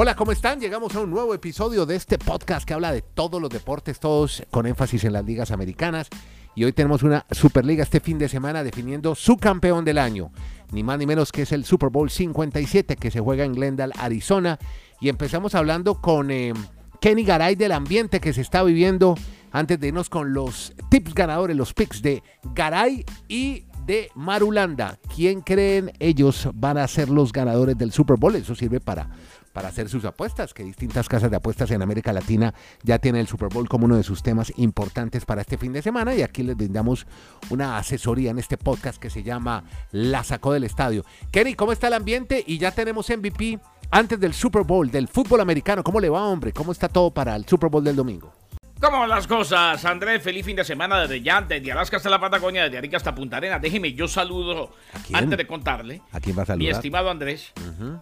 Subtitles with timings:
[0.00, 0.60] Hola, ¿cómo están?
[0.60, 4.44] Llegamos a un nuevo episodio de este podcast que habla de todos los deportes, todos
[4.48, 6.06] con énfasis en las ligas americanas.
[6.54, 10.30] Y hoy tenemos una Superliga este fin de semana definiendo su campeón del año.
[10.70, 13.92] Ni más ni menos que es el Super Bowl 57 que se juega en Glendale,
[13.98, 14.60] Arizona.
[15.00, 16.52] Y empezamos hablando con eh,
[17.00, 19.16] Kenny Garay del ambiente que se está viviendo.
[19.50, 22.22] Antes de irnos con los tips ganadores, los picks de
[22.54, 24.98] Garay y de Marulanda.
[25.16, 28.36] ¿Quién creen ellos van a ser los ganadores del Super Bowl?
[28.36, 29.08] Eso sirve para,
[29.52, 33.26] para hacer sus apuestas, que distintas casas de apuestas en América Latina ya tienen el
[33.26, 36.42] Super Bowl como uno de sus temas importantes para este fin de semana y aquí
[36.42, 37.06] les brindamos
[37.50, 41.04] una asesoría en este podcast que se llama La sacó del estadio.
[41.30, 42.42] Kenny, ¿cómo está el ambiente?
[42.46, 43.58] Y ya tenemos MVP
[43.90, 45.82] antes del Super Bowl del fútbol americano.
[45.82, 46.52] ¿Cómo le va, hombre?
[46.52, 48.32] ¿Cómo está todo para el Super Bowl del domingo?
[48.80, 49.84] ¿Cómo van las cosas?
[49.84, 53.12] Andrés, feliz fin de semana desde ya, desde Alaska hasta la Patagonia, desde Arica hasta
[53.14, 53.60] Punta Arenas.
[53.60, 54.72] Déjeme, yo saludo,
[55.12, 57.52] antes de contarle, ¿A quién va a mi estimado Andrés,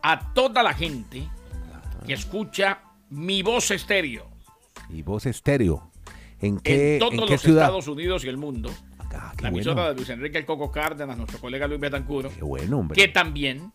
[0.02, 1.26] a toda la gente
[2.06, 4.28] que escucha mi voz estéreo
[4.90, 5.90] Y voz estéreo.
[6.40, 7.62] ¿En qué, en todos en qué los ciudad?
[7.64, 8.70] Estados Unidos y el mundo.
[8.98, 9.48] Ah, La bueno.
[9.48, 13.00] emisora de Luis Enrique El Coco Cárdenas, nuestro colega Luis Betancuro, Qué bueno, hombre.
[13.00, 13.72] que también,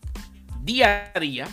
[0.60, 1.48] día a día,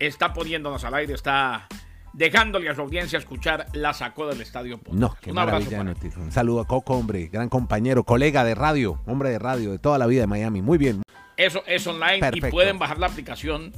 [0.00, 1.68] está poniéndonos al aire, está
[2.16, 4.78] dejándole a su audiencia escuchar la sacó del estadio.
[4.78, 4.98] Podcast.
[4.98, 6.20] No, qué Un maravilla noticia.
[6.20, 9.98] Un saludo a Coco, hombre, gran compañero, colega de radio, hombre de radio de toda
[9.98, 10.62] la vida de Miami.
[10.62, 11.02] Muy bien.
[11.36, 12.48] Eso es online Perfecto.
[12.48, 13.72] y pueden bajar la aplicación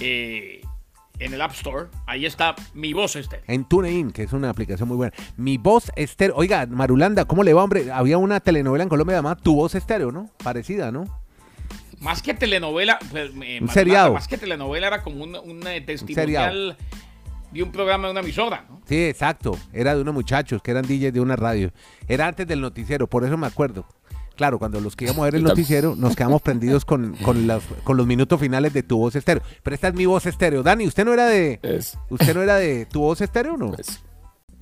[0.00, 0.62] eh,
[1.18, 1.88] en el App Store.
[2.06, 3.42] Ahí está mi voz este.
[3.48, 5.12] En TuneIn, que es una aplicación muy buena.
[5.36, 6.36] Mi voz estéreo.
[6.36, 7.90] Oiga, Marulanda, ¿cómo le va, hombre?
[7.90, 10.30] Había una telenovela en Colombia llamada Tu voz estéreo, ¿no?
[10.44, 11.06] Parecida, ¿no?
[11.98, 14.12] Más que telenovela, pues, eh, Manuela, seriado.
[14.12, 16.76] Más que telenovela era como un, un, eh, testimonial
[17.54, 18.80] de un programa de una emisora, ¿no?
[18.86, 19.56] Sí, exacto.
[19.72, 21.70] Era de unos muchachos que eran DJs de una radio.
[22.08, 23.86] Era antes del noticiero, por eso me acuerdo.
[24.36, 27.46] Claro, cuando los que íbamos a ver el noticiero, nos quedamos prendidos con, con,
[27.96, 29.44] los minutos finales de tu voz estéreo.
[29.62, 30.64] Pero esta es mi voz estéreo.
[30.64, 33.70] Dani, ¿usted no era de, Es, usted no era de tu voz estéreo o no?
[33.70, 34.00] pues,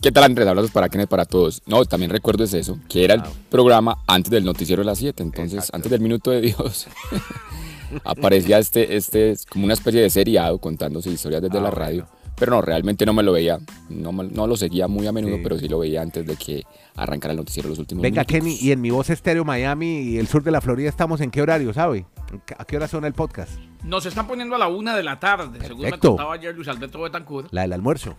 [0.02, 0.46] ¿Qué tal Andrés?
[0.46, 1.62] Abrazos para quienes para todos.
[1.64, 3.30] No, también recuerdo es eso, que era el Ah.
[3.48, 5.76] programa antes del noticiero de las 7, entonces Exacto.
[5.76, 6.88] antes del minuto de Dios.
[8.04, 12.06] aparecía este, este, es como una especie de seriado contándose historias desde Ah, la bueno.
[12.42, 15.36] Pero no, realmente no me lo veía, no, me- no lo seguía muy a menudo,
[15.36, 15.40] Sí.
[15.44, 16.64] pero sí lo veía antes de que
[16.96, 18.32] arrancara el noticiero los últimos Venga, minutos.
[18.36, 21.30] Kenny, y en mi voz estéreo Miami y el sur de la Florida estamos en
[21.30, 22.04] qué horario, sabe?
[22.32, 23.52] ¿En qué- ¿A qué hora suena el podcast?
[23.84, 27.00] Nos están poniendo a la una de la tarde, según me contaba ayer Luis Alberto
[27.00, 28.16] Betancourt, La del almuerzo.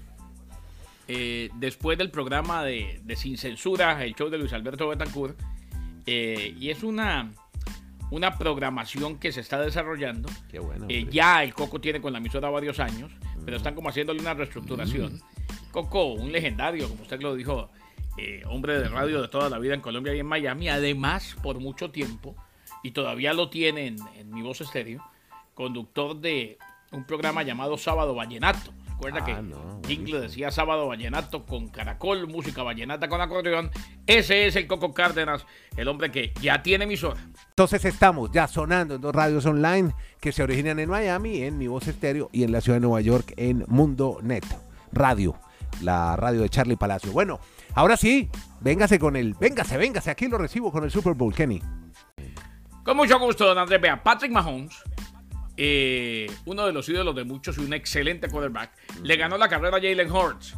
[1.10, 5.38] eh, después del programa de, de Sin Censura, el show de Luis Alberto Betancourt.
[6.06, 7.32] eh, y es una,
[8.12, 10.30] una programación que se está desarrollando.
[10.50, 10.86] Qué bueno.
[10.90, 13.12] Eh, ya el Coco tiene con la emisora varios años,
[13.46, 15.22] pero están como haciéndole una reestructuración.
[15.72, 17.70] Coco, un legendario, como usted lo dijo,
[18.18, 21.60] eh, hombre de radio de toda la vida en Colombia y en Miami, además por
[21.60, 22.36] mucho tiempo,
[22.84, 25.04] y todavía lo tiene en, en mi voz estéreo,
[25.54, 26.58] conductor de
[26.92, 28.72] un programa llamado Sábado Vallenato.
[29.04, 33.70] Recuerda Ah, que no, Jingle decía Sábado Vallenato con caracol, música vallenata con acordeón.
[34.08, 37.20] Ese es el Coco Cárdenas, el hombre que ya tiene emisora.
[37.50, 41.68] Entonces estamos ya sonando en dos radios online que se originan en Miami, en Mi
[41.68, 44.46] Voz Estéreo y en la ciudad de Nueva York en Mundo Net
[44.94, 45.36] Radio,
[45.82, 47.12] la radio de Charlie Palacio.
[47.12, 47.42] Bueno,
[47.74, 48.30] ahora sí,
[48.62, 51.62] véngase con el, véngase, véngase, aquí lo recibo con el Super Bowl, Kenny.
[52.84, 53.82] Con mucho gusto, don Andrés.
[53.82, 54.82] Vea, Patrick Mahomes,
[55.58, 58.72] eh, uno de los ídolos de muchos y un excelente quarterback,
[59.04, 60.56] le ganó la carrera a Jalen Hurts,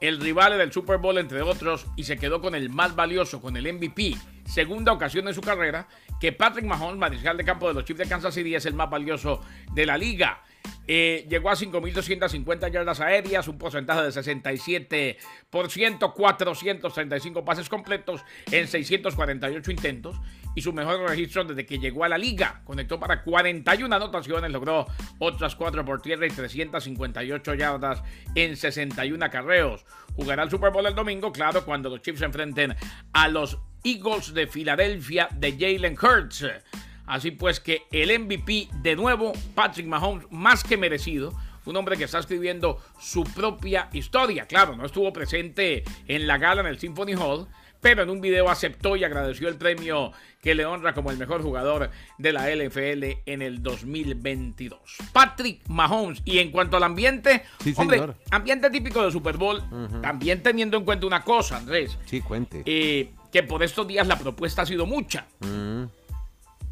[0.00, 3.56] el rival del Super Bowl, entre otros, y se quedó con el más valioso, con
[3.56, 4.16] el MVP.
[4.44, 5.88] Segunda ocasión en su carrera
[6.20, 8.90] que Patrick Mahomes, mariscal de campo de los Chiefs de Kansas City, es el más
[8.90, 9.40] valioso
[9.72, 10.42] de la liga.
[10.86, 19.70] Eh, llegó a 5.250 yardas aéreas, un porcentaje de 67%, 435 pases completos en 648
[19.70, 20.16] intentos
[20.54, 22.62] y su mejor registro desde que llegó a la liga.
[22.64, 24.86] Conectó para 41 anotaciones, logró
[25.18, 28.02] otras 4 por tierra y 358 yardas
[28.34, 29.84] en 61 acarreos.
[30.16, 32.74] Jugará el Super Bowl el domingo, claro, cuando los Chiefs se enfrenten
[33.12, 36.46] a los Eagles de Filadelfia de Jalen Hurts.
[37.06, 41.34] Así pues que el MVP de nuevo, Patrick Mahomes, más que merecido.
[41.66, 44.46] Un hombre que está escribiendo su propia historia.
[44.46, 47.48] Claro, no estuvo presente en la gala en el Symphony Hall,
[47.84, 50.10] pero en un video aceptó y agradeció el premio
[50.40, 54.80] que le honra como el mejor jugador de la LFL en el 2022.
[55.12, 56.22] Patrick Mahomes.
[56.24, 58.16] Y en cuanto al ambiente, Sí, hombre, señor.
[58.30, 59.62] ambiente típico de Super Bowl,
[60.00, 62.62] también teniendo en cuenta una cosa, Andrés, Sí, cuente.
[62.64, 65.26] eh, que por estos días la propuesta ha sido mucha.
[65.40, 65.82] Mm.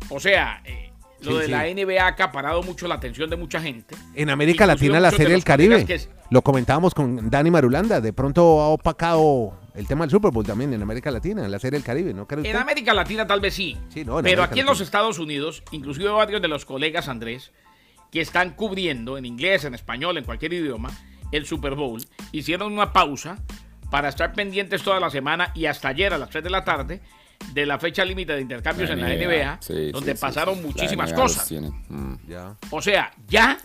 [0.09, 1.51] O sea, eh, lo Sí, de sí.
[1.51, 3.95] la NBA ha acaparado mucho la atención de mucha gente.
[4.15, 5.85] En América Latina la Serie del Caribe,
[6.31, 10.73] lo comentábamos con Dani Marulanda, de pronto ha opacado el tema del Super Bowl también
[10.73, 12.57] en América Latina, en la Serie del Caribe, ¿no En?
[12.57, 13.77] América Latina tal vez sí.
[13.89, 17.53] Sí, no, pero América aquí en los Estados Unidos, inclusive varios de los colegas, Andrés,
[18.11, 20.91] que están cubriendo en inglés, en español, en cualquier idioma,
[21.33, 22.03] el Super Bowl,
[22.33, 23.39] hicieron una pausa
[23.91, 27.01] para estar pendientes toda la semana y hasta ayer a las 3 de la tarde
[27.53, 31.51] de la fecha límite de intercambios en la NBA, donde pasaron muchísimas cosas.
[31.89, 32.15] Mm.
[32.71, 33.59] O sea, ya,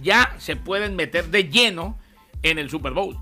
[0.00, 1.98] ya se pueden meter de lleno
[2.42, 3.18] en el Super Bowl.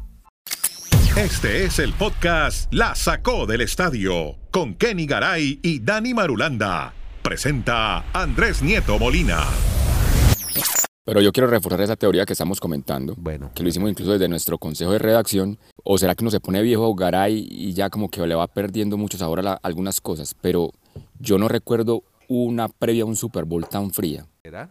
[1.16, 6.94] Este es el podcast La Sacó del Estadio con Kenny Garay y Dani Marulanda.
[7.22, 9.44] Presenta Andrés Nieto Molina.
[11.04, 13.50] Pero yo quiero reforzar esa teoría que estamos comentando, bueno.
[13.54, 15.58] que lo hicimos incluso desde nuestro consejo de redacción.
[15.84, 18.96] ¿O será que uno se pone viejo Garay y ya como que le va perdiendo
[18.96, 20.34] mucho sabor a algunas cosas?
[20.40, 20.70] Pero
[21.18, 24.24] yo no recuerdo una previa a un Super Bowl tan fría.
[24.42, 24.70] ¿Será?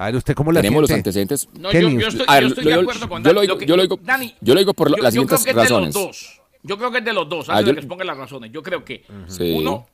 [0.00, 1.46] A ver, ¿usted cómo le Tenemos los antecedentes.
[1.58, 3.46] No, yo, yo, estoy, yo estoy de acuerdo con Dani.
[3.46, 5.92] Yo lo, yo lo digo, Dani, yo lo digo por las siguientes razones.
[5.94, 6.40] De los dos.
[6.62, 8.50] Yo creo que es de los dos, ah, antes de que exponga las razones.
[8.50, 9.04] Yo creo que
[9.40, 9.86] uno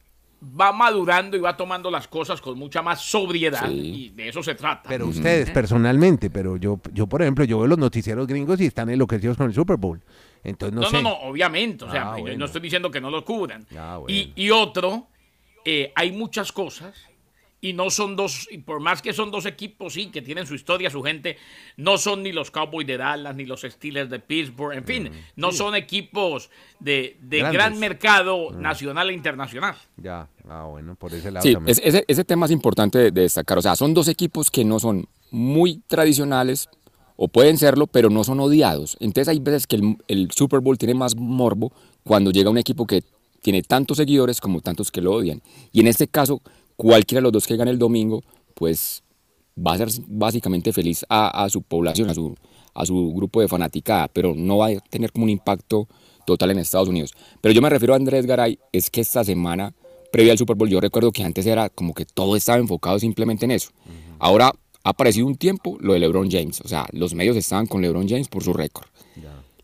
[0.60, 4.54] va madurando y va tomando las cosas con mucha más sobriedad y de eso se
[4.54, 4.88] trata.
[4.88, 8.88] Pero ustedes personalmente, pero yo, yo por ejemplo, yo veo los noticieros gringos y están
[8.88, 10.00] enloquecidos con el Super Bowl.
[10.44, 11.02] Entonces no, no, sé.
[11.02, 11.84] no, no, obviamente.
[11.84, 13.66] O sea, ah, yo no estoy diciendo que no lo cubran.
[13.76, 15.08] Ah, y, y, otro,
[15.64, 16.94] eh, hay muchas cosas
[17.60, 20.54] y no son dos, y por más que son dos equipos, sí, que tienen su
[20.54, 21.36] historia, su gente,
[21.76, 25.16] no son ni los Cowboys de Dallas, ni los Steelers de Pittsburgh, en fin, mm,
[25.36, 26.50] no son equipos
[26.80, 28.60] de, gran mercado mm.
[28.60, 29.76] nacional e internacional.
[29.96, 31.76] Ya, ah, bueno, por ese lado sí, también.
[31.82, 35.08] ese, ese tema es importante de, destacar, o sea, son dos equipos que no son
[35.30, 36.68] muy tradicionales,
[37.18, 38.98] o pueden serlo, pero no son odiados.
[39.00, 41.72] Entonces hay veces que el, el Super Bowl tiene más morbo
[42.04, 43.02] cuando llega un equipo que
[43.40, 45.40] tiene tantos seguidores como tantos que lo odian.
[45.72, 46.42] Y en este caso,
[46.76, 48.22] cualquiera de los dos que gane el domingo,
[48.54, 49.02] pues
[49.58, 52.34] va a ser básicamente feliz a, su población, a su,
[52.74, 55.88] a su grupo de fanaticada, pero no va a tener como un impacto
[56.26, 57.12] total en Estados Unidos.
[57.40, 59.72] Pero yo me refiero a Andrés Garay, es que esta semana
[60.12, 63.44] previa al Super Bowl, yo recuerdo que antes era como que todo estaba enfocado simplemente
[63.44, 63.70] en eso.
[64.18, 64.52] Ahora
[64.84, 68.08] ha aparecido un tiempo lo de LeBron James, o sea, los medios estaban con LeBron
[68.08, 68.86] James por su récord.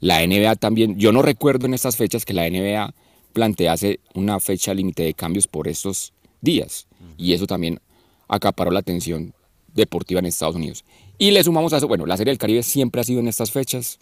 [0.00, 2.92] La NBA también, yo no recuerdo en estas fechas que la NBA
[3.32, 6.86] plantease una fecha límite de cambios por estos días
[7.16, 7.80] y eso también
[8.28, 9.32] acaparó la atención
[9.74, 10.84] deportiva en Estados Unidos.
[11.18, 13.50] Y le sumamos a eso, bueno, la Serie del Caribe siempre ha sido en estas
[13.50, 13.98] fechas.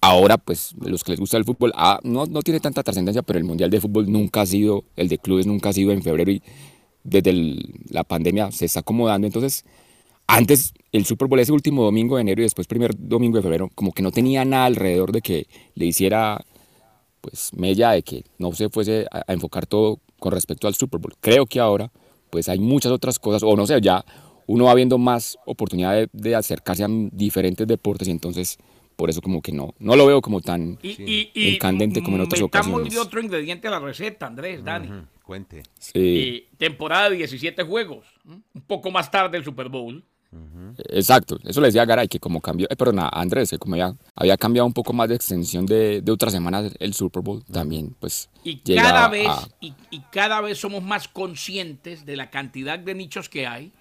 [0.00, 3.38] Ahora, pues, los que les gusta el fútbol, ah, no, no tiene tanta trascendencia, pero
[3.38, 6.30] el Mundial de Fútbol nunca ha sido, el de clubes nunca ha sido en febrero
[6.30, 6.42] y
[7.04, 7.32] desde
[7.90, 9.26] la pandemia se está acomodando.
[9.26, 9.64] Entonces,
[10.26, 13.70] antes el Super Bowl ese último domingo de enero y después primer domingo de febrero,
[13.74, 16.46] como que no tenía nada alrededor de que le hiciera,
[17.20, 21.14] pues, mella de que no se fuese a enfocar todo con respecto al Super Bowl.
[21.20, 21.90] Creo que ahora
[22.30, 24.04] pues hay muchas otras cosas, o no sé, ya
[24.46, 28.58] uno va viendo más oportunidad de, acercarse a diferentes deportes y entonces
[28.96, 32.42] por eso como que no, no lo veo como tan y, candente como en otras
[32.42, 32.88] ocasiones.
[32.88, 34.90] Estamos otro ingrediente a la receta, Andrés, Dani.
[35.24, 35.62] Cuente.
[35.78, 36.48] Sí.
[36.58, 40.04] temporada de 17 juegos, un poco más tarde el Super Bowl.
[40.90, 43.74] Exacto, eso le decía a Garay que como cambió, eh, perdón, a Andrés, que como
[43.74, 47.42] ya había cambiado un poco más de extensión de, de otras semanas el Super Bowl,
[47.44, 49.28] también pues y cada vez
[49.60, 49.74] y,
[50.12, 53.72] cada vez somos más conscientes de la cantidad de nichos que hay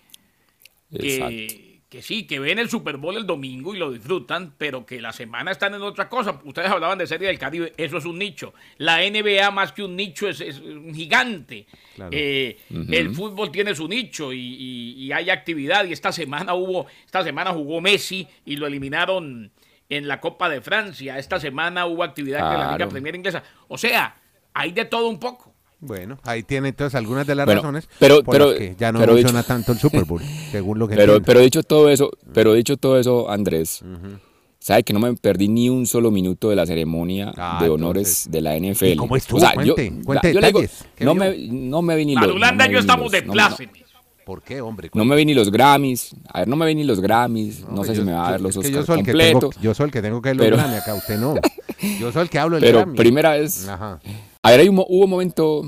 [0.91, 5.01] que, que sí, que ven el Super Bowl el domingo y lo disfrutan, pero que
[5.01, 6.39] la semana están en otra cosa.
[6.43, 8.53] Ustedes hablaban de Serie del Caribe, eso es un nicho.
[8.77, 11.65] La NBA más que un nicho es, un gigante.
[12.11, 15.85] Eh, el fútbol tiene su nicho y, hay actividad.
[15.85, 19.51] Y esta semana hubo, esta semana jugó Messi y lo eliminaron
[19.89, 21.17] en la Copa de Francia.
[21.17, 23.43] Esta semana hubo actividad en la Liga Premier Inglesa.
[23.67, 24.15] O sea,
[24.53, 25.48] hay de todo un poco.
[25.81, 29.43] Bueno, ahí tiene entonces algunas de las razones pero, por pero, que ya no funciona
[29.43, 30.21] tanto el Super Bowl,
[30.51, 33.81] según lo que Pero, pero dicho todo eso, pero dicho todo eso, Andrés,
[34.59, 38.27] sabe que no me perdí ni un solo minuto de la ceremonia ah, de honores
[38.29, 38.85] de la NFL.
[38.85, 39.37] ¿Y ¿Cómo estuvo?
[39.37, 40.61] O sea, cuente, yo, cuente yo digo,
[40.99, 42.27] no, me, no me vi ni los...
[42.27, 43.89] Marulanda y yo estamos de plácemes.
[44.25, 44.91] ¿Por qué, hombre?
[44.93, 46.15] No me vi ni los Grammys.
[46.31, 47.67] A ver, no me vi ni los Grammys.
[47.67, 49.55] No, sé si me va a dar los Oscars completos.
[49.59, 51.33] yo soy el que tengo que ver los Grammys acá, usted no.
[51.99, 53.67] Yo soy el que hablo del Pero primera vez.
[53.67, 53.99] Ajá.
[54.41, 55.63] A ver, hubo un momento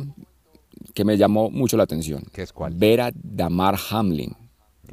[0.93, 2.23] que me llamó mucho la atención.
[2.31, 2.73] ¿Qué es cuál?
[2.73, 4.35] Ver a Damar Hamlin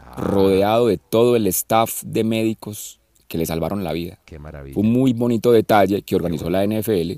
[0.00, 0.20] ah.
[0.20, 4.18] rodeado de todo el staff de médicos que le salvaron la vida.
[4.24, 4.74] Qué maravilla.
[4.74, 7.12] Fue un muy bonito detalle que organizó la NFL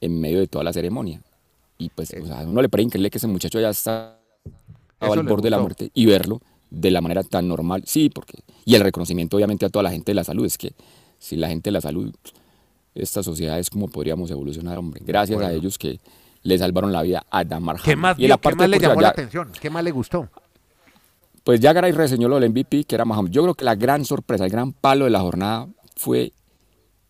[0.00, 1.22] en medio de toda la ceremonia.
[1.78, 4.18] Y pues, o sea, uno le parece increíble que ese muchacho ya está
[5.00, 6.40] al borde de la muerte y verlo
[6.70, 7.84] de la manera tan normal.
[7.86, 8.38] Sí, porque.
[8.66, 10.44] Y el reconocimiento, obviamente, a toda la gente de la salud.
[10.44, 10.72] Es que
[11.18, 12.12] si la gente de la salud
[12.94, 15.00] esta sociedad es como podríamos evolucionar, hombre.
[15.04, 16.00] Gracias a ellos que
[16.42, 19.08] le salvaron la vida a Damar ¿Qué más, y la ¿qué más le llamó la
[19.08, 19.50] atención?
[19.60, 20.28] ¿Qué más le gustó?
[21.42, 23.30] Pues ya Garay reseñó lo del MVP, que era Mahomes.
[23.30, 26.32] Yo creo que la gran sorpresa, el gran palo de la jornada fue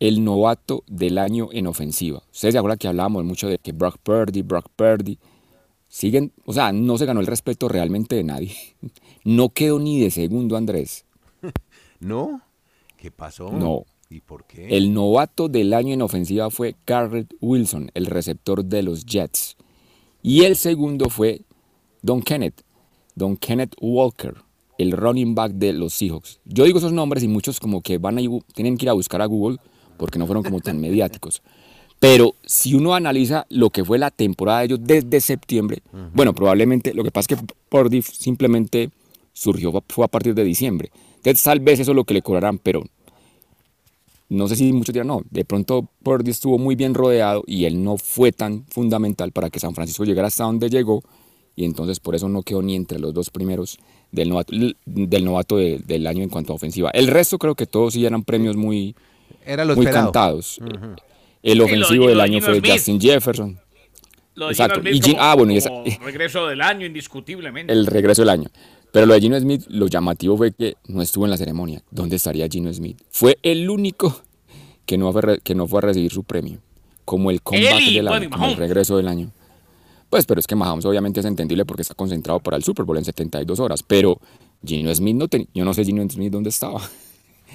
[0.00, 2.22] el novato del año en ofensiva.
[2.32, 5.18] Ustedes se acuerdan que hablábamos mucho de que Brock Purdy, Brock Purdy,
[5.88, 8.56] siguen, o sea, no se ganó el respeto realmente de nadie.
[9.26, 11.06] No quedó ni de segundo Andrés.
[11.98, 12.42] ¿No?
[12.98, 13.50] ¿Qué pasó?
[13.50, 13.86] No.
[14.14, 14.68] ¿Y por qué?
[14.76, 19.56] El novato del año en ofensiva fue Garrett Wilson, el receptor de los Jets.
[20.22, 21.42] Y el segundo fue
[22.00, 22.62] Don Kenneth,
[23.16, 24.34] Don Kenneth Walker,
[24.78, 26.38] el running back de los Seahawks.
[26.44, 28.92] Yo digo esos nombres y muchos como que van a ir- tienen que ir a
[28.92, 29.58] buscar a Google
[29.96, 31.42] porque no fueron como tan mediáticos.
[31.98, 36.94] Pero si uno analiza lo que fue la temporada de ellos desde septiembre, bueno, probablemente
[36.94, 38.90] lo que pasa es que Purdy simplemente
[39.32, 40.90] surgió fue a partir de diciembre.
[41.16, 42.84] Entonces tal vez eso es lo que le cobrarán, pero
[44.28, 47.82] no sé si muchos dirán, no, de pronto Purdy estuvo muy bien rodeado y él
[47.84, 51.02] no fue tan fundamental para que San Francisco llegara hasta donde llegó
[51.56, 53.78] y entonces por eso no quedó ni entre los dos primeros
[54.10, 54.52] del novato,
[54.86, 56.90] del, novato de- del año en cuanto a ofensiva.
[56.90, 58.94] El resto creo que todos sí eran premios muy,
[59.44, 60.06] Era lo muy esperado.
[60.12, 60.58] cantados.
[61.42, 62.72] El ofensivo del lo año fue Smith.
[62.72, 63.58] Justin Jefferson,
[64.36, 64.80] Lo de Exacto.
[64.80, 65.70] Gino Smith Y Gin- como- ah, bueno, y esa-
[66.04, 67.72] regreso del año, indiscutiblemente.
[67.72, 68.48] el regreso del año.
[68.94, 71.82] Pero lo de Gino Smith, lo llamativo fue que no estuvo en la ceremonia.
[71.90, 73.02] ¿Dónde estaría Gino Smith?
[73.10, 74.22] Fue el único
[74.86, 76.60] que no fue, que no fue a recibir su premio.
[77.04, 79.32] Como el y del año, como el regreso del año.
[80.08, 82.96] Pues, pero es que Mahomes obviamente es entendible porque está concentrado para el Super Bowl
[82.96, 83.82] en 72 horas.
[83.82, 84.20] Pero
[84.64, 86.80] Gino Smith no tenía, yo no sé Gino Smith dónde estaba.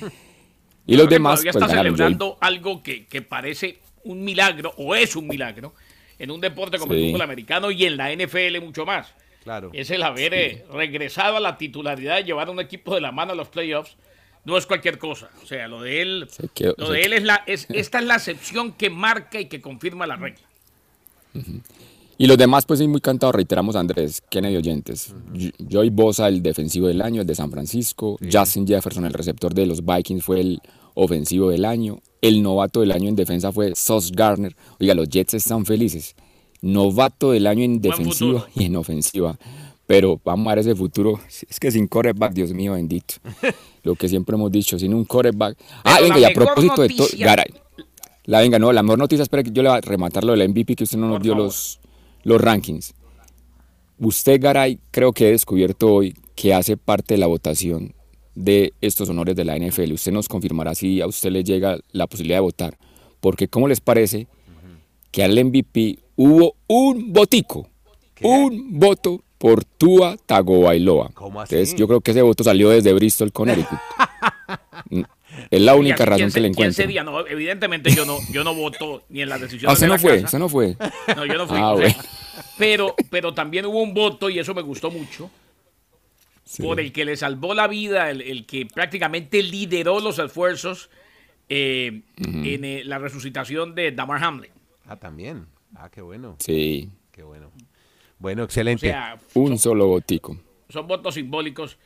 [0.87, 5.15] y los demás, todavía pues está celebrando algo que, que parece un milagro, o es
[5.15, 5.73] un milagro,
[6.19, 9.07] en un deporte como el fútbol americano y en la NFL mucho más.
[9.43, 9.69] Claro.
[9.73, 13.11] Es el haber eh, regresado a la titularidad de llevar a un equipo de la
[13.11, 13.95] mano a los playoffs.
[14.45, 15.29] No es cualquier cosa.
[15.43, 18.05] O sea, lo de él, Se quedó- lo de él es la, es, esta es
[18.05, 20.39] la excepción que marca y que confirma la regla.
[22.17, 25.13] Y los demás, pues sí, muy cantados, reiteramos, Andrés, Kennedy Oyentes.
[25.33, 28.17] Jo- Joey Bosa, el defensivo del año, el de San Francisco.
[28.31, 30.61] Justin Jefferson, el receptor de los Vikings, fue el
[30.95, 31.99] ofensivo del año.
[32.21, 34.53] El novato del año en defensa fue Sauce Garner.
[34.81, 36.15] Oiga, los Jets están felices.
[36.61, 39.37] Novato del año en defensiva y en ofensiva.
[39.87, 41.19] Pero vamos a ver ese futuro.
[41.49, 43.15] Es que sin quarterback, Dios mío bendito.
[43.83, 45.57] Lo que siempre hemos dicho, sin un quarterback.
[45.83, 47.07] Ah, Pero venga, y a propósito de todo.
[47.17, 47.53] Garay.
[48.25, 50.47] La venga, no, la mejor noticia, espera que yo le voy a rematar lo del
[50.49, 51.45] MVP que usted no nos Por dio favor.
[51.47, 51.79] los,
[52.23, 52.93] los rankings.
[53.97, 57.95] Usted, Garay, creo que he descubierto hoy que hace parte de la votación
[58.35, 59.91] de estos honores de la NFL.
[59.93, 62.77] Usted nos confirmará si a usted le llega la posibilidad de votar.
[63.19, 64.27] Porque, ¿cómo les parece
[65.11, 67.69] que al MVP hubo un votico?
[68.21, 71.11] Un voto por Tua Tagovailoa.
[71.13, 71.55] ¿Cómo así?
[71.55, 73.79] Entonces, yo creo que ese voto salió desde Bristol, Connecticut.
[74.89, 75.01] Mm,
[75.51, 76.73] es la única ¿Quién razón se- que le quién encuentro.
[76.83, 77.03] sería?
[77.03, 79.99] No, evidentemente yo no, yo no voto ni en la decisión Ah, de no la
[79.99, 80.25] fue, casa.
[80.25, 80.75] usted no fue.
[81.15, 81.57] No, yo no fui.
[81.59, 81.95] Ah, bueno.
[82.57, 85.29] pero, pero también hubo un voto, y eso me gustó mucho,
[86.45, 86.63] Sí.
[86.63, 90.89] por el que le salvó la vida, el, el que prácticamente lideró los esfuerzos
[91.49, 94.51] eh, en eh, la resucitación de Damar Hamlin.
[94.87, 95.45] Ah, también.
[95.75, 96.35] Ah, qué bueno.
[96.39, 97.51] Sí, Qué bueno.
[98.17, 98.87] Bueno, O excelente.
[98.87, 100.37] sea, un son, solo votico.
[100.69, 101.77] son votos simbólicos.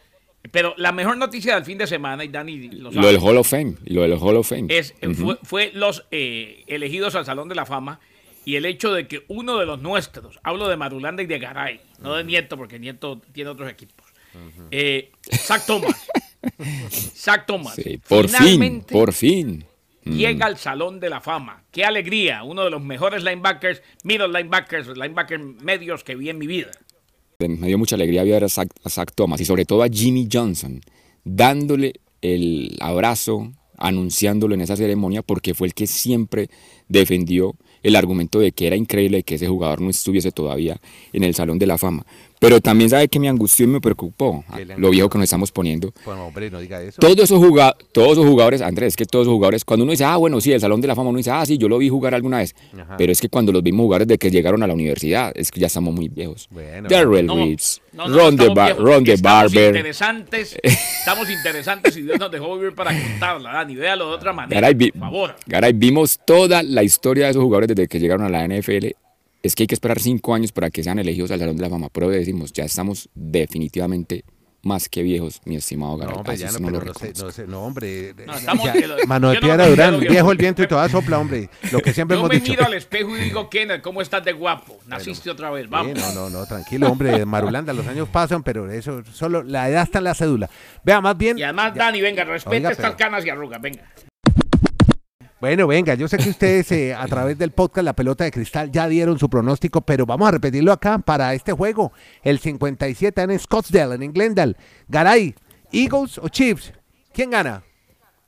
[0.52, 3.38] Pero la mejor noticia del fin de semana, y Dani lo Lo sabe, del Hall
[3.38, 4.66] of Fame, lo del Hall of Fame.
[4.70, 5.14] es, Ujú.
[5.16, 8.00] fue, fue los eh, elegidos al Salón de la Fama
[8.46, 11.80] y el hecho de que uno de los nuestros, hablo de Marulanda y de Garay,
[12.00, 14.06] no de Nieto, porque Nieto tiene otros equipos,
[14.72, 16.08] eh, Zach Thomas.
[17.16, 17.76] Zach Thomas.
[17.76, 19.64] Sí, por fin, por fin.
[20.06, 21.64] Llega al Salón de la Fama.
[21.72, 22.44] ¡Qué alegría!
[22.44, 26.72] Uno de los mejores linebackers, middle linebackers, linebackers medios que vi en mi vida.
[27.40, 30.28] Me dio mucha alegría ver a Zach, a Zach Thomas y sobre todo a Jimmy
[30.32, 30.82] Johnson
[31.24, 36.50] dándole el abrazo, anunciándolo en esa ceremonia porque fue el que siempre
[36.88, 40.80] defendió el argumento de que era increíble que ese jugador no estuviese todavía
[41.12, 42.06] en el Salón de la Fama.
[42.44, 45.24] Pero también sabe que me angustió y me preocupó ¿Qué le lo viejo que nos
[45.26, 45.94] estamos poniendo.
[46.06, 47.00] Bueno, hombre, no diga eso.
[47.00, 50.04] Todos esos, juga- todos esos jugadores, Andrés, es que todos esos jugadores, cuando uno dice,
[50.04, 51.88] ah, bueno, sí, el Salón de la Fama, uno dice, ah, sí, yo lo vi
[51.90, 52.54] jugar alguna vez.
[52.78, 52.98] Ajá.
[52.98, 55.60] Pero es que cuando los vimos jugar desde que llegaron a la universidad, es que
[55.62, 56.48] ya estamos muy viejos.
[56.52, 56.90] Bueno.
[56.90, 58.76] Darrell No, Reeves, no, no, Ron, de Bar-.
[58.78, 59.68] Ron de Barber.
[59.68, 63.76] interesantes, estamos interesantes y Dios nos dejó vivir para contarla, Dani.
[63.76, 65.36] Véalo de otra manera, Garay, vi- por favor.
[65.48, 68.88] Garay, vimos toda la historia de esos jugadores desde que llegaron a la NFL.
[69.44, 71.70] Es que hay que esperar cinco años para que sean elegidos al Salón de la
[71.70, 71.90] Fama.
[71.92, 74.24] Pero decimos, ya estamos definitivamente
[74.66, 76.14] más que viejos, mi estimado Garay.
[76.14, 78.14] No, hombre, Así ya no, pero lo no sé, no sé, no, hombre.
[78.26, 81.50] No, Ya, que lo- no piedra Durán, viejo el viento y toda sopla, hombre.
[81.74, 82.52] Lo que siempre Yo hemos me dicho.
[82.54, 84.80] miro al espejo y digo, Kenneth, ¿cómo estás de guapo?
[84.88, 85.92] Naciste otra vez, vamos.
[86.00, 89.84] Sí, no, no, no, tranquilo, hombre, Marulanda, los años pasan, pero eso, solo la edad
[89.84, 90.50] está en la cédula.
[90.86, 93.84] Vea, más bien, Y además, Dani, venga, respete Oiga, estas pero- canas y arrugas, venga.
[95.44, 98.72] Bueno, venga, yo sé que ustedes eh, a través del podcast La Pelota de Cristal
[98.72, 103.38] ya dieron su pronóstico, pero vamos a repetirlo acá para este juego, el 57 en
[103.38, 104.56] Scottsdale, en Glendale.
[104.88, 105.36] Garay,
[105.74, 106.72] Eagles o Chiefs,
[107.12, 107.62] ¿quién gana?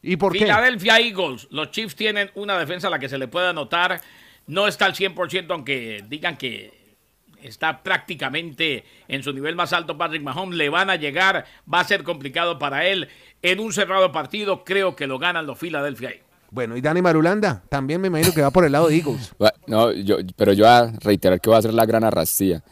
[0.02, 0.40] ¿Y por qué?
[0.40, 1.48] Philadelphia Eagles.
[1.52, 4.02] Los Chiefs tienen una defensa a la que se le puede anotar.
[4.48, 6.98] No está al 100%, aunque digan que
[7.42, 11.86] está prácticamente en su nivel más alto Patrick Mahomes, le van a llegar, va a
[11.86, 13.08] ser complicado para él.
[13.42, 16.26] En un cerrado partido creo que lo ganan los Philadelphia Eagles.
[16.56, 19.34] Bueno, y Dani Marulanda, también me imagino que va por el lado de Eagles.
[19.68, 22.64] No, yo, pero yo a reiterar que va a ser la gran arrastía.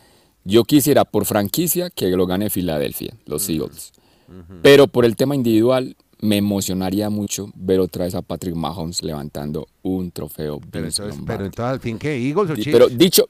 [0.46, 3.92] Yo quisiera por franquicia que lo gane Filadelfia, los Eagles.
[4.62, 9.68] Pero por el tema individual, me emocionaría mucho ver otra vez a Patrick Mahomes levantando
[9.82, 10.62] un trofeo.
[10.72, 12.16] Pero, entonces, pero entonces, al fin, ¿qué?
[12.16, 12.72] ¿Eagles o Chiefs?
[12.72, 13.28] Pero dicho,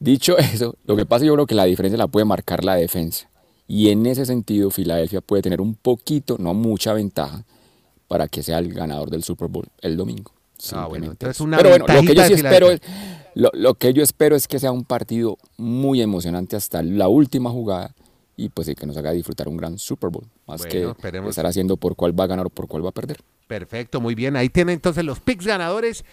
[0.00, 3.30] dicho eso, lo que pasa yo creo que la diferencia la puede marcar la defensa.
[3.68, 7.44] Y en ese sentido, Filadelfia puede tener un poquito, no mucha ventaja,
[8.08, 10.32] para que sea el ganador del Super Bowl el domingo.
[10.72, 12.80] Ah, bueno, entonces una Pero bueno, lo que yo sí espero es,
[13.34, 17.50] lo, lo, que yo espero es que sea un partido muy emocionante hasta la última
[17.50, 17.94] jugada
[18.38, 20.94] y pues que nos haga disfrutar un gran Super Bowl, más que
[21.28, 23.18] estar haciendo por cuál va a ganar o por cuál va a perder.
[23.48, 24.36] Perfecto, muy bien.
[24.36, 26.04] Ahí tienen entonces los picks ganadores.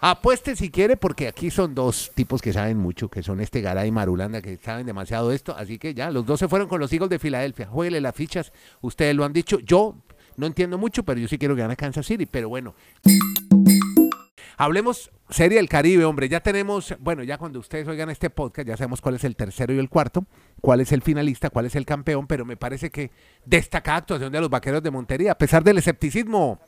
[0.00, 3.88] Apueste si quiere, porque aquí son dos tipos que saben mucho, que son este Garay
[3.88, 5.56] y Marulanda, que saben demasiado esto.
[5.56, 7.66] Así que ya, los dos se fueron con los Eagles de Filadelfia.
[7.66, 9.58] Jueguele las fichas, ustedes lo han dicho.
[9.58, 9.96] Yo
[10.36, 12.26] no entiendo mucho, pero yo sí quiero que gane Kansas City.
[12.26, 12.74] Pero bueno.
[14.56, 16.28] Hablemos Serie del Caribe, hombre.
[16.28, 19.74] Ya tenemos, bueno, ya cuando ustedes oigan este podcast, ya sabemos cuál es el tercero
[19.74, 20.26] y el cuarto,
[20.60, 23.10] cuál es el finalista, cuál es el campeón, pero me parece que
[23.44, 26.60] destacada actuación de los vaqueros de Montería, a pesar del escepticismo.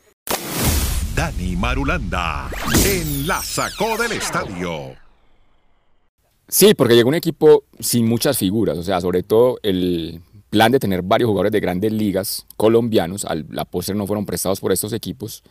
[1.14, 2.50] Dani Marulanda
[2.84, 4.96] en la sacó del estadio.
[6.48, 10.22] Sí, porque llegó un equipo sin muchas figuras, o sea, sobre todo el
[10.56, 14.58] plan de tener varios jugadores de grandes ligas colombianos, al, la postre no fueron prestados
[14.58, 15.42] por estos equipos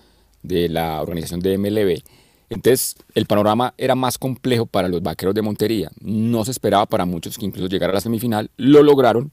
[0.41, 2.01] de la organización de MLB.
[2.49, 5.91] Entonces, el panorama era más complejo para los vaqueros de Montería.
[6.01, 8.49] No se esperaba para muchos que incluso llegara a la semifinal.
[8.57, 9.31] Lo lograron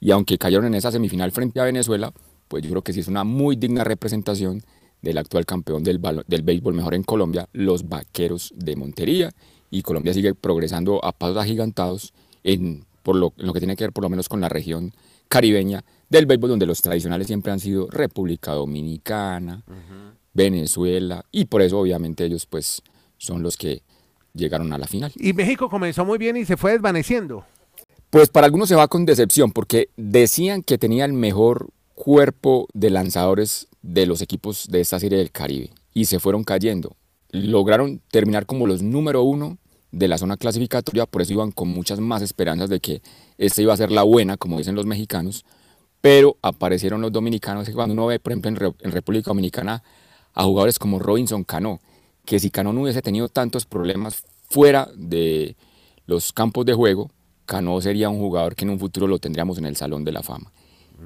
[0.00, 2.12] y aunque cayeron en esa semifinal frente a Venezuela,
[2.48, 4.62] pues yo creo que sí es una muy digna representación
[5.00, 9.32] del actual campeón del, del béisbol mejor en Colombia, los vaqueros de Montería.
[9.70, 12.12] Y Colombia sigue progresando a pasos agigantados
[12.44, 14.92] en por lo, lo que tiene que ver por lo menos con la región
[15.28, 19.64] caribeña del béisbol, donde los tradicionales siempre han sido República Dominicana,
[20.32, 22.82] Venezuela, y por eso obviamente ellos pues
[23.18, 23.82] son los que
[24.34, 25.12] llegaron a la final.
[25.16, 27.44] Y México comenzó muy bien y se fue desvaneciendo.
[28.10, 32.90] Pues para algunos se va con decepción, porque decían que tenía el mejor cuerpo de
[32.90, 36.96] lanzadores de los equipos de esta serie del Caribe, y se fueron cayendo.
[37.30, 39.58] Lograron terminar como los número uno
[39.92, 43.02] de la zona clasificatoria, por eso iban con muchas más esperanzas de que
[43.38, 45.44] esta iba a ser la buena, como dicen los mexicanos,
[46.00, 49.82] pero aparecieron los dominicanos, cuando uno ve, por ejemplo, en, República Dominicana
[50.34, 51.80] a jugadores como Robinson Cano,
[52.24, 55.56] que si Cano no hubiese tenido tantos problemas fuera de
[56.06, 57.10] los campos de juego,
[57.46, 60.22] Cano sería un jugador que en un futuro lo tendríamos en el Salón de la
[60.22, 60.52] Fama.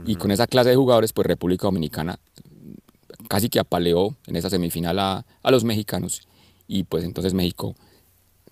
[0.07, 2.19] Y con esa clase de jugadores, pues República Dominicana
[3.29, 6.29] casi que apaleó en esa semifinal a, a los mexicanos
[6.67, 7.75] y pues entonces México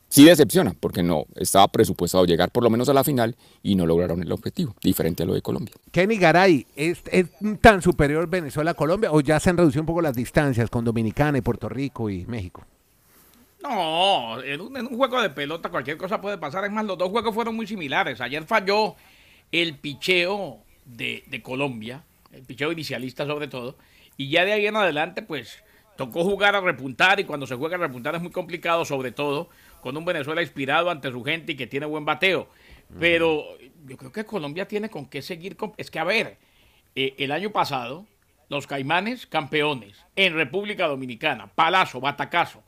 [0.09, 3.87] sí decepciona, porque no estaba presupuestado llegar por lo menos a la final y no
[3.87, 5.75] lograron el objetivo, diferente a lo de Colombia.
[5.93, 7.03] Kenny Garay, ¿es,
[7.61, 10.85] tan superior Venezuela a Colombia o ya se han reducido un poco las distancias con
[10.85, 12.65] Dominicana y Puerto Rico y México?
[13.63, 16.65] No, en un, juego de pelota cualquier cosa puede pasar.
[16.65, 18.21] Es más, los dos juegos fueron muy similares.
[18.21, 18.95] Ayer falló
[19.51, 23.77] el picheo de, de Colombia, el picheo inicialista sobre todo,
[24.17, 25.63] y ya de ahí en adelante, pues
[25.97, 29.49] tocó jugar a repuntar y cuando se juega a repuntar es muy complicado, sobre todo
[29.81, 32.49] con un Venezuela inspirado ante su gente y que tiene buen bateo.
[32.99, 33.45] Pero
[33.87, 35.57] yo creo que Colombia tiene con qué seguir.
[35.77, 36.39] Es que, a ver,
[36.95, 38.07] eh, el año pasado,
[38.49, 42.63] los Caimanes campeones en República Dominicana, palazo, batacazo.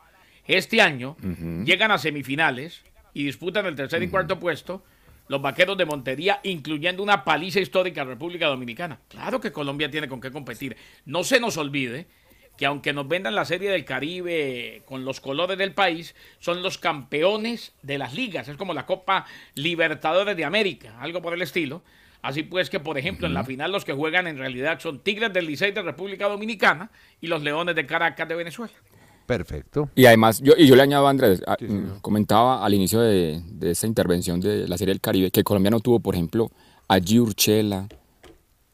[0.46, 1.16] Este año
[1.64, 2.82] llegan a semifinales
[3.14, 4.82] y disputan el tercer y cuarto puesto
[5.28, 8.98] los vaqueros de Montería, incluyendo una paliza histórica en República Dominicana.
[9.08, 10.76] Claro que Colombia tiene con qué competir.
[11.04, 12.08] No se nos olvide
[12.60, 16.76] que aunque nos vendan la Serie del Caribe con los colores del país, son los
[16.76, 18.48] campeones de las ligas.
[18.48, 21.80] Es como la Copa Libertadores de América, algo por el estilo.
[22.20, 25.32] Así pues que, por ejemplo, en la final los que juegan en realidad son Tigres
[25.32, 26.90] del Licey de República Dominicana
[27.22, 28.74] y los Leones de Caracas de Venezuela.
[29.24, 29.88] Perfecto.
[29.94, 33.86] Y además, yo, y yo le añado, Andrés, mm, comentaba al inicio de, de, esta
[33.86, 36.50] intervención de la Serie del Caribe que Colombia no tuvo, por ejemplo,
[36.88, 37.88] a Giurchela,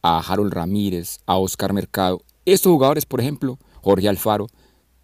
[0.03, 2.21] a Harold Ramírez, a Oscar Mercado.
[2.45, 4.49] Estos jugadores, por ejemplo, Jorge Alfaro,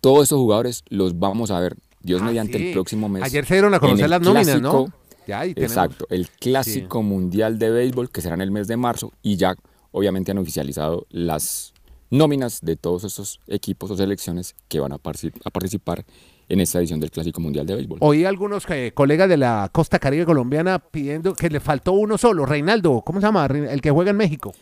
[0.01, 3.23] todos esos jugadores los vamos a ver, Dios ah, mediante el próximo mes.
[3.23, 4.93] Ayer se dieron a conocer las nóminas, ¿no?
[5.25, 9.37] Ya, exacto, el clásico mundial de béisbol que será en el mes de marzo y
[9.37, 9.55] ya
[9.93, 11.75] obviamente han oficializado las
[12.11, 16.05] nóminas de todos esos equipos o selecciones que van a, participar
[16.49, 17.99] en esta edición del Clásico Mundial de Béisbol.
[18.01, 22.47] Oí algunos eh, colegas de la costa caribe colombiana pidiendo que le faltó uno solo,
[22.47, 23.47] Reinaldo, ¿cómo se llama?
[23.47, 24.53] El que juega en México.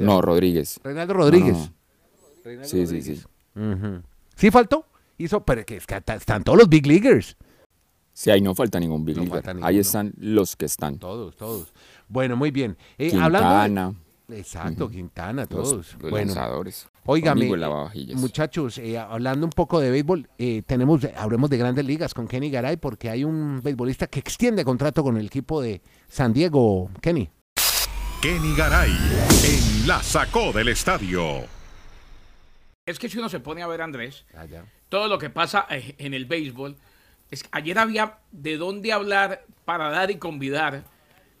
[0.00, 0.80] no, Rodríguez.
[0.82, 1.70] Reinaldo Rodríguez.
[2.64, 3.14] sí, sí, sí.
[3.14, 3.22] ¿Sí
[4.50, 4.86] faltó?
[5.18, 7.36] Hizo, pero que, es que están todos los big leaguers.
[8.12, 9.44] Sí, ahí no falta ningún Big No Leaguer.
[9.44, 10.98] falta Ahí están los que están.
[10.98, 11.72] Todos, todos.
[12.08, 12.76] Bueno, muy bien.
[12.98, 13.24] Eh, Quintana,
[13.60, 13.94] hablando
[14.26, 15.94] de- Exacto, Quintana, todos.
[15.94, 16.88] los bueno, lanzadores.
[17.06, 17.48] óigame,
[18.16, 22.50] muchachos, eh, hablando un poco de béisbol, eh, tenemos, hablemos de grandes ligas con Kenny
[22.50, 27.30] Garay porque hay un beisbolista que extiende contrato con el equipo de San Diego, Kenny.
[28.20, 28.90] Kenny Garay
[29.44, 31.44] en La Sacó del Estadio.
[32.88, 34.64] Es que si uno se pone a ver, Andrés, Allá.
[34.88, 36.74] todo lo que pasa eh, en el béisbol,
[37.30, 40.84] es que ayer había de dónde hablar para dar y convidar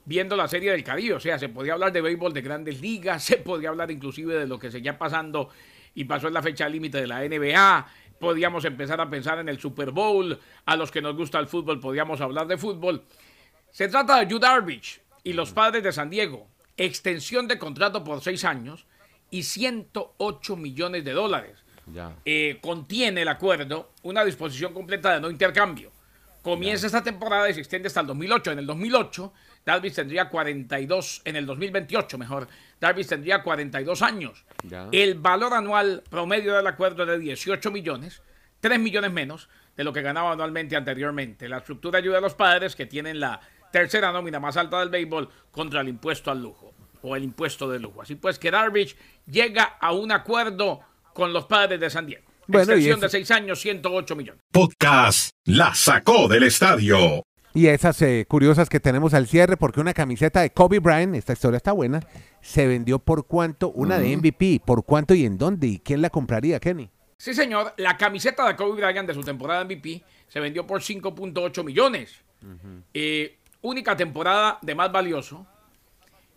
[0.04, 1.14] viendo la serie del Caribe.
[1.14, 4.46] O sea, se podía hablar de béisbol de grandes ligas, se podía hablar inclusive de
[4.46, 5.48] lo que seguía pasando
[5.94, 7.86] y pasó en la fecha límite de la NBA.
[8.20, 10.38] Podíamos empezar a pensar en el Super Bowl.
[10.66, 13.04] A los que nos gusta el fútbol, podíamos hablar de fútbol.
[13.70, 16.46] Se trata de Darvish y los padres de San Diego.
[16.76, 18.86] Extensión de contrato por seis años
[19.30, 22.14] y 108 millones de dólares Ya.
[22.24, 25.90] eh, contiene el acuerdo una disposición completa de no intercambio.
[26.42, 28.52] Comienza esta temporada y se extiende hasta el 2008.
[28.52, 29.32] En el 2008,
[29.66, 32.48] Darvish tendría 42, en el 2028 mejor,
[32.80, 34.44] Darvish tendría 42 años.
[34.62, 34.88] Ya.
[34.92, 38.22] El valor anual promedio del acuerdo es de 18 millones,
[38.60, 41.48] 3 millones menos de lo que ganaba anualmente anteriormente.
[41.48, 43.40] La estructura ayuda a los padres que tienen la
[43.72, 47.78] tercera nómina más alta del béisbol contra el impuesto al lujo o el impuesto de
[47.78, 48.02] lujo.
[48.02, 50.80] Así pues que Darvish llega a un acuerdo
[51.12, 52.24] con los padres de San Diego.
[52.46, 54.42] Bueno, Extensión de 6 años, 108 millones.
[54.50, 57.22] Podcast La Sacó del Estadio.
[57.54, 61.32] Y esas eh, curiosas que tenemos al cierre, porque una camiseta de Kobe Bryant, esta
[61.32, 62.00] historia está buena,
[62.40, 66.08] se vendió por cuánto, una de MVP, por cuánto y en dónde, y quién la
[66.08, 66.88] compraría, Kenny.
[67.16, 67.74] Sí, señor.
[67.78, 72.14] La camiseta de Kobe Bryant de su temporada MVP se vendió por 5.8 millones.
[72.94, 75.46] Eh, única temporada de más valioso.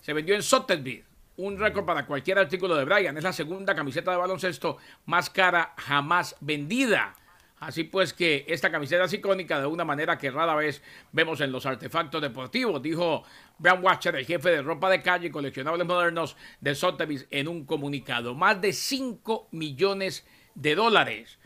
[0.01, 1.05] Se vendió en Sotheby's.
[1.37, 3.17] Un récord para cualquier artículo de Bryant.
[3.17, 7.15] Es la segunda camiseta de baloncesto más cara jamás vendida.
[7.61, 11.51] Así pues que esta camiseta es icónica de una manera que rara vez vemos en
[11.51, 13.23] los artefactos deportivos, dijo
[13.59, 17.65] Brian Watcher, el jefe de ropa de calle y coleccionables modernos de Sotheby's en un
[17.65, 18.33] comunicado.
[18.33, 21.37] Más de 5 millones de dólares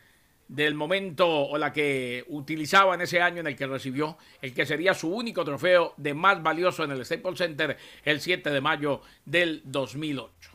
[0.48, 4.66] del momento o la que utilizaba en ese año en el que recibió el que
[4.66, 9.02] sería su único trofeo de más valioso en el Staples Center el 7 de mayo
[9.26, 10.52] del 2008.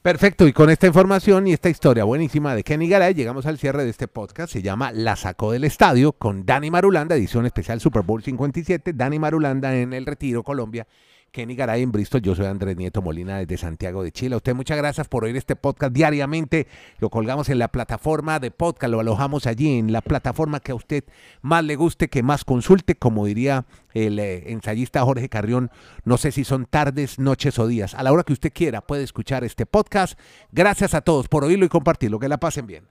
[0.00, 3.84] Perfecto, y con esta información y esta historia buenísima de Kenny Garay, llegamos al cierre
[3.84, 4.52] de este podcast.
[4.52, 8.92] Se llama La Sacó del Estadio con Dani Marulanda, edición especial Super Bowl 57.
[8.92, 10.86] Dani Marulanda en el Retiro, Colombia.
[11.30, 12.22] Kenny Garay en Bristol.
[12.22, 14.34] Yo soy Andrés Nieto Molina desde Santiago de Chile.
[14.34, 16.66] A usted muchas gracias por oír este podcast diariamente.
[16.98, 20.74] Lo colgamos en la plataforma de podcast, lo alojamos allí en la plataforma que a
[20.74, 21.04] usted
[21.42, 25.70] más le guste, que más consulte, como diría el eh, ensayista Jorge Carrión.
[26.04, 27.94] No sé si son tardes, noches o días.
[27.94, 30.18] A la hora que usted quiera puede escuchar este podcast.
[30.52, 32.18] Gracias a todos por oírlo y compartirlo.
[32.18, 32.84] Que la pasen bien.